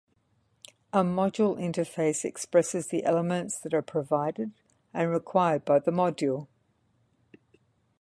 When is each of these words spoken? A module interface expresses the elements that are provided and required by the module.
A 0.93 1.03
module 1.03 1.59
interface 1.59 2.25
expresses 2.25 2.87
the 2.87 3.03
elements 3.05 3.59
that 3.59 3.71
are 3.71 3.83
provided 3.83 4.51
and 4.95 5.11
required 5.11 5.63
by 5.63 5.77
the 5.77 5.91
module. 5.91 6.47